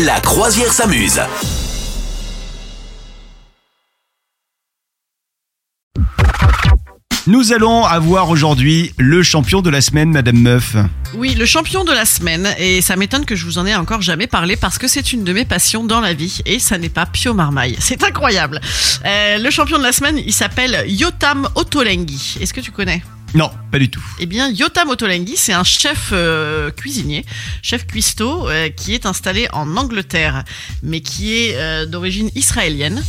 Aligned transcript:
La 0.00 0.18
croisière 0.20 0.72
s'amuse. 0.72 1.20
Nous 7.26 7.52
allons 7.52 7.84
avoir 7.84 8.30
aujourd'hui 8.30 8.94
le 8.96 9.22
champion 9.22 9.60
de 9.60 9.68
la 9.68 9.82
semaine, 9.82 10.10
Madame 10.10 10.38
Meuf. 10.38 10.76
Oui, 11.14 11.34
le 11.34 11.44
champion 11.44 11.84
de 11.84 11.92
la 11.92 12.06
semaine, 12.06 12.48
et 12.58 12.80
ça 12.80 12.96
m'étonne 12.96 13.26
que 13.26 13.36
je 13.36 13.44
vous 13.44 13.58
en 13.58 13.66
ai 13.66 13.74
encore 13.76 14.00
jamais 14.00 14.26
parlé 14.26 14.56
parce 14.56 14.78
que 14.78 14.88
c'est 14.88 15.12
une 15.12 15.24
de 15.24 15.32
mes 15.34 15.44
passions 15.44 15.84
dans 15.84 16.00
la 16.00 16.14
vie, 16.14 16.40
et 16.46 16.58
ça 16.58 16.78
n'est 16.78 16.88
pas 16.88 17.04
Pio 17.04 17.34
Marmaille. 17.34 17.76
C'est 17.78 18.02
incroyable. 18.02 18.62
Euh, 19.04 19.36
le 19.38 19.50
champion 19.50 19.76
de 19.76 19.82
la 19.84 19.92
semaine, 19.92 20.16
il 20.16 20.32
s'appelle 20.32 20.84
Yotam 20.88 21.48
Ottolenghi. 21.54 22.38
Est-ce 22.40 22.54
que 22.54 22.60
tu 22.60 22.70
connais? 22.70 23.02
Non, 23.34 23.50
pas 23.70 23.78
du 23.78 23.88
tout. 23.88 24.02
Eh 24.18 24.26
bien, 24.26 24.50
Yotam 24.50 24.90
Ottolenghi, 24.90 25.36
c'est 25.36 25.54
un 25.54 25.64
chef 25.64 26.10
euh, 26.12 26.70
cuisinier, 26.70 27.24
chef 27.62 27.86
cuistot, 27.86 28.48
euh, 28.48 28.68
qui 28.68 28.92
est 28.94 29.06
installé 29.06 29.48
en 29.52 29.76
Angleterre, 29.76 30.44
mais 30.82 31.00
qui 31.00 31.32
est 31.34 31.56
euh, 31.56 31.86
d'origine 31.86 32.30
israélienne. 32.34 33.02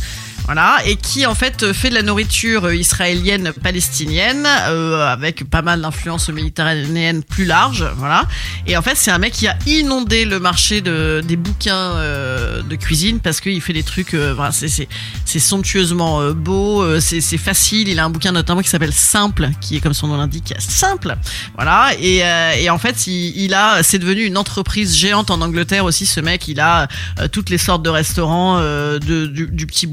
Voilà, 0.46 0.76
et 0.84 0.96
qui 0.96 1.24
en 1.24 1.34
fait 1.34 1.72
fait 1.72 1.88
de 1.88 1.94
la 1.94 2.02
nourriture 2.02 2.70
israélienne 2.70 3.52
palestinienne 3.62 4.46
euh, 4.68 5.06
avec 5.06 5.48
pas 5.48 5.62
mal 5.62 5.80
d'influence 5.80 6.28
méditerranéenne 6.28 7.22
plus 7.22 7.46
large, 7.46 7.86
voilà. 7.96 8.26
Et 8.66 8.76
en 8.76 8.82
fait, 8.82 8.94
c'est 8.94 9.10
un 9.10 9.16
mec 9.16 9.32
qui 9.32 9.46
a 9.46 9.56
inondé 9.66 10.26
le 10.26 10.38
marché 10.40 10.82
de, 10.82 11.22
des 11.26 11.36
bouquins 11.36 11.74
euh, 11.96 12.62
de 12.62 12.76
cuisine 12.76 13.20
parce 13.20 13.40
qu'il 13.40 13.58
fait 13.62 13.72
des 13.72 13.82
trucs, 13.82 14.12
euh, 14.12 14.34
voilà, 14.34 14.52
c'est 14.52 15.38
somptueusement 15.38 16.20
euh, 16.20 16.34
beau, 16.34 16.82
euh, 16.82 17.00
c'est 17.00 17.22
c'est 17.22 17.38
facile. 17.38 17.88
Il 17.88 17.98
a 17.98 18.04
un 18.04 18.10
bouquin 18.10 18.32
notamment 18.32 18.60
qui 18.60 18.68
s'appelle 18.68 18.92
Simple, 18.92 19.48
qui 19.62 19.76
est 19.76 19.80
comme 19.80 19.94
son 19.94 20.08
nom 20.08 20.18
l'indique, 20.18 20.52
simple, 20.58 21.16
voilà. 21.54 21.92
Et, 21.98 22.22
euh, 22.22 22.52
et 22.58 22.68
en 22.68 22.78
fait, 22.78 23.06
il, 23.06 23.32
il 23.36 23.54
a, 23.54 23.82
c'est 23.82 23.98
devenu 23.98 24.24
une 24.24 24.36
entreprise 24.36 24.94
géante 24.94 25.30
en 25.30 25.40
Angleterre 25.40 25.86
aussi. 25.86 26.04
Ce 26.04 26.20
mec, 26.20 26.48
il 26.48 26.60
a 26.60 26.86
toutes 27.32 27.48
les 27.48 27.58
sortes 27.58 27.82
de 27.82 27.90
restaurants, 27.90 28.58
de, 28.60 29.26
du, 29.26 29.48
du 29.50 29.66
petit 29.66 29.86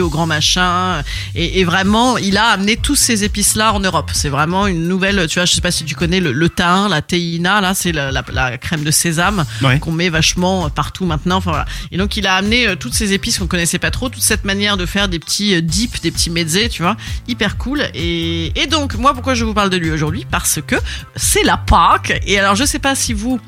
au 0.00 0.08
grand 0.10 0.26
machin. 0.26 1.02
Et, 1.34 1.60
et 1.60 1.64
vraiment, 1.64 2.16
il 2.18 2.36
a 2.36 2.46
amené 2.46 2.76
tous 2.76 2.94
ces 2.96 3.24
épices-là 3.24 3.72
en 3.72 3.80
Europe. 3.80 4.10
C'est 4.14 4.28
vraiment 4.28 4.66
une 4.66 4.88
nouvelle, 4.88 5.26
tu 5.28 5.38
vois, 5.38 5.44
je 5.46 5.52
sais 5.54 5.60
pas 5.60 5.70
si 5.70 5.84
tu 5.84 5.94
connais 5.94 6.20
le, 6.20 6.32
le 6.32 6.48
thym, 6.48 6.88
la 6.88 7.02
théina, 7.02 7.60
là, 7.60 7.74
c'est 7.74 7.92
la, 7.92 8.10
la, 8.12 8.24
la 8.32 8.58
crème 8.58 8.84
de 8.84 8.90
sésame 8.90 9.44
Ouais. 9.62 9.78
qu'on 9.78 9.92
met 9.92 10.08
vachement 10.08 10.68
partout 10.70 11.04
maintenant. 11.06 11.36
Enfin, 11.36 11.50
voilà. 11.50 11.66
Et 11.92 11.96
donc, 11.96 12.16
il 12.16 12.26
a 12.26 12.34
amené 12.34 12.66
euh, 12.68 12.76
toutes 12.76 12.94
ces 12.94 13.12
épices 13.12 13.38
qu'on 13.38 13.46
connaissait 13.46 13.78
pas 13.78 13.90
trop, 13.90 14.08
toute 14.08 14.22
cette 14.22 14.44
manière 14.44 14.76
de 14.76 14.86
faire 14.86 15.08
des 15.08 15.18
petits 15.18 15.54
euh, 15.54 15.60
dips, 15.60 16.00
des 16.00 16.10
petits 16.10 16.30
mezzés, 16.30 16.68
tu 16.68 16.82
vois, 16.82 16.96
hyper 17.28 17.56
cool. 17.58 17.82
Et, 17.94 18.52
et 18.60 18.66
donc, 18.66 18.94
moi, 18.96 19.12
pourquoi 19.14 19.34
je 19.34 19.44
vous 19.44 19.54
parle 19.54 19.70
de 19.70 19.76
lui 19.76 19.90
aujourd'hui? 19.90 20.26
Parce 20.30 20.60
que 20.66 20.76
c'est 21.16 21.42
la 21.42 21.56
Pâques. 21.56 22.20
Et 22.26 22.38
alors, 22.38 22.56
je 22.56 22.64
sais 22.64 22.78
pas 22.78 22.94
si 22.94 23.12
vous, 23.12 23.40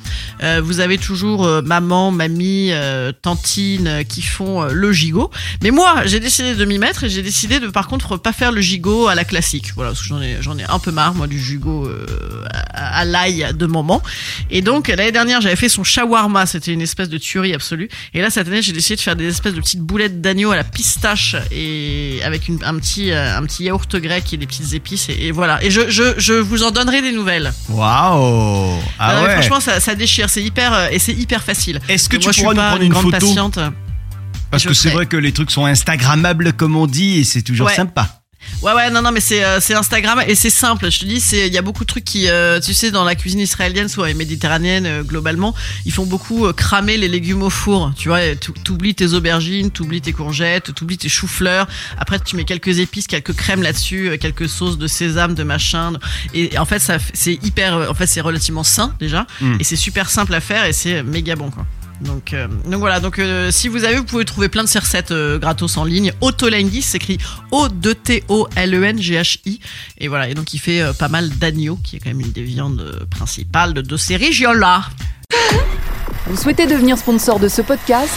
euh, 0.43 0.61
vous 0.63 0.81
avez 0.81 0.97
toujours 0.99 1.45
euh, 1.45 1.61
maman, 1.63 2.11
mamie, 2.11 2.69
euh, 2.73 3.13
tantine 3.23 4.05
qui 4.09 4.23
font 4.23 4.65
le 4.65 4.93
gigot. 4.93 5.31
Mais 5.63 5.71
moi, 5.71 6.03
j'ai 6.07 6.21
décidé 6.21 6.36
de 6.43 6.65
m'y 6.65 6.79
mettre 6.79 7.05
et 7.05 7.09
j'ai 7.09 7.23
décidé 7.23 7.61
de, 7.61 7.69
par 7.69 7.89
contre, 7.89 8.17
pas 8.17 8.33
faire 8.33 8.53
le 8.53 8.61
gigot 8.61 9.09
à 9.09 9.15
la 9.15 9.25
classique. 9.25 9.73
Voilà, 9.75 9.91
parce 9.91 10.03
que 10.03 10.09
j'en 10.09 10.21
ai, 10.21 10.37
j'en 10.41 10.57
ai 10.59 10.65
un 10.65 10.79
peu 10.79 10.91
marre, 10.91 11.15
moi, 11.15 11.27
du 11.27 11.39
gigot 11.41 11.87
euh, 11.87 12.07
à, 12.73 13.01
à 13.01 13.05
l'ail 13.05 13.47
de 13.55 13.67
moment. 13.67 14.03
Et 14.51 14.63
donc, 14.63 14.89
l'année 14.89 15.13
dernière, 15.13 15.41
j'avais 15.41 15.57
fait 15.57 15.69
son 15.69 15.85
shawarma. 15.85 16.47
C'était 16.47 16.73
une 16.73 16.81
espèce 16.83 17.09
de 17.09 17.19
tuerie 17.19 17.55
absolue. 17.55 17.89
Et 18.15 18.21
là, 18.21 18.31
cette 18.31 18.49
année, 18.49 18.63
j'ai 18.63 18.73
décidé 18.73 18.97
de 18.97 19.01
faire 19.01 19.17
des 19.17 19.29
espèces 19.29 19.55
de 19.55 19.61
petites 19.61 19.81
boulettes 19.81 20.21
d'agneau 20.21 20.51
à 20.51 20.57
la 20.57 20.65
pistache 20.65 21.37
et 21.51 22.21
avec 22.25 22.49
une, 22.49 22.63
un 22.65 22.75
petit, 22.77 23.11
euh, 23.13 23.37
un 23.37 23.43
petit 23.45 23.65
yaourt 23.65 23.97
grec 23.97 24.33
et 24.33 24.37
des 24.37 24.47
petites 24.47 24.73
épices. 24.75 25.09
Et, 25.09 25.27
et 25.27 25.33
voilà. 25.33 25.63
Et 25.65 25.71
je, 25.71 25.89
je, 25.91 26.15
je 26.19 26.35
vous 26.35 26.63
en 26.63 26.71
donnerai 26.71 27.03
des 27.03 27.13
nouvelles. 27.13 27.53
Waouh 27.69 28.75
Ah 28.99 29.23
ouais 29.23 29.33
Franchement, 29.33 29.61
ça, 29.61 29.81
ça 29.81 29.95
déchire. 29.95 30.29
C'est 30.31 30.43
hyper, 30.43 30.73
euh, 30.73 30.89
et 30.91 30.99
c'est 30.99 31.13
hyper 31.15 31.43
facile. 31.43 31.81
Est-ce 31.89 32.09
que 32.09 32.17
Moi, 32.17 32.23
tu 32.25 32.29
je 32.29 32.33
suis 32.33 32.43
pourras 32.43 32.55
nous 32.55 32.61
pas 32.61 32.69
prendre 32.69 32.83
une 32.83 32.87
une 32.87 32.93
grande 32.93 33.13
photo 33.13 33.27
patiente. 33.27 33.59
Parce 34.51 34.65
que 34.65 34.75
c'est 34.75 34.91
vrai 34.91 35.07
que 35.07 35.17
les 35.17 35.33
trucs 35.33 35.51
sont 35.51 35.67
Instagrammables, 35.67 36.53
comme 36.55 36.77
on 36.77 36.87
dit, 36.87 37.19
et 37.19 37.25
c'est 37.25 37.43
toujours 37.43 37.67
Ouais. 37.67 37.75
sympa. 37.75 38.21
Ouais 38.63 38.73
ouais 38.75 38.91
non 38.93 39.03
non 39.03 39.11
mais 39.11 39.19
c'est 39.21 39.43
euh, 39.45 39.59
c'est 39.61 39.75
Instagram 39.75 40.23
et 40.25 40.37
c'est 40.37 40.51
simple 40.51 40.89
je 40.89 41.01
te 41.01 41.05
dis 41.05 41.19
c'est 41.19 41.49
il 41.49 41.53
y 41.53 41.59
a 41.59 41.63
beaucoup 41.63 41.83
de 41.83 41.89
trucs 41.89 42.05
qui 42.05 42.29
euh, 42.29 42.61
tu 42.61 42.75
sais 42.75 42.93
dans 42.93 43.03
la 43.03 43.17
cuisine 43.17 43.41
israélienne 43.41 43.89
soit 43.89 44.15
méditerranéenne 44.15 44.87
euh, 44.87 45.03
globalement 45.03 45.53
ils 45.85 45.93
font 45.93 46.07
beaucoup 46.07 46.47
euh, 46.47 46.53
cramer 46.53 46.97
les 46.97 47.09
légumes 47.09 47.43
au 47.43 47.51
four 47.51 47.93
tu 47.97 48.07
vois 48.09 48.21
t'oublies 48.63 48.95
tes 48.95 49.15
aubergines 49.15 49.73
t'oublies 49.73 50.01
tes 50.01 50.13
courgettes 50.13 50.73
t'oublies 50.75 50.97
tes 50.97 51.09
choux-fleurs 51.09 51.67
après 51.99 52.21
tu 52.21 52.37
mets 52.37 52.45
quelques 52.45 52.79
épices 52.79 53.09
quelques 53.09 53.33
crèmes 53.35 53.63
là-dessus 53.63 54.17
quelques 54.21 54.49
sauces 54.49 54.79
de 54.79 54.87
sésame 54.87 55.35
de 55.35 55.43
machin 55.43 55.95
et 56.33 56.57
en 56.57 56.67
fait 56.67 56.79
ça 56.79 56.99
c'est 57.15 57.35
hyper 57.43 57.91
en 57.91 57.95
fait 57.95 58.07
c'est 58.07 58.21
relativement 58.21 58.63
sain 58.65 58.95
déjà 59.01 59.27
Mm. 59.41 59.57
et 59.59 59.65
c'est 59.65 59.75
super 59.77 60.09
simple 60.09 60.33
à 60.35 60.41
faire 60.41 60.65
et 60.67 60.73
c'est 60.73 61.03
méga 61.03 61.35
bon 61.35 61.51
quoi 61.51 61.67
donc, 62.01 62.35
euh, 62.35 62.47
donc 62.67 62.81
voilà, 62.81 63.01
donc 63.01 63.19
euh, 63.19 63.51
si 63.51 63.69
vous 63.69 63.85
avez, 63.85 63.97
vous 63.97 64.05
pouvez 64.05 64.25
trouver 64.25 64.49
plein 64.49 64.63
de 64.63 64.69
ces 64.69 64.79
recettes 64.79 65.11
euh, 65.13 65.39
gratos 65.39 65.77
en 65.77 65.85
ligne. 65.85 66.13
Otolenghi 66.21 66.83
s'écrit 66.83 67.19
O-D-T-O-L-E-N-G-H-I. 67.51 69.61
Et 69.99 70.09
voilà, 70.09 70.29
et 70.29 70.35
donc 70.35 70.53
il 70.53 70.59
fait 70.59 70.83
euh, 70.83 70.93
pas 70.93 71.09
mal 71.09 71.31
d'agneau, 71.31 71.79
qui 71.83 71.97
est 71.97 71.99
quand 71.99 72.11
même 72.11 72.21
une 72.21 72.33
des 72.33 72.43
viandes 72.43 72.81
euh, 72.81 73.05
principales 73.11 73.75
de, 73.75 73.81
de 73.81 73.97
ces 73.97 74.17
régions-là. 74.17 74.83
Vous 76.27 76.37
souhaitez 76.37 76.67
devenir 76.67 76.99
sponsor 76.99 77.41
de 77.41 77.49
ce 77.49 77.63
podcast? 77.63 78.13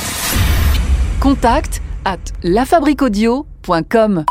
Contact 1.19 1.81
à 2.05 2.17
lafabriquaudio.com. 2.43 4.25